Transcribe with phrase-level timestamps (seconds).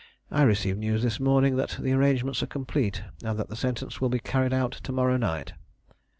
[0.31, 4.09] I received news this morning that the arrangements are complete, and that the sentence will
[4.09, 5.53] be carried out to morrow night."